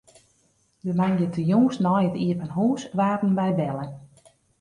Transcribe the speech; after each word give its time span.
De 0.85 0.91
moandeitejûns 0.99 1.75
nei 1.85 2.03
it 2.09 2.15
iepen 2.25 2.51
hûs 2.57 2.81
waarden 2.97 3.33
wy 3.39 3.49
belle. 3.59 3.85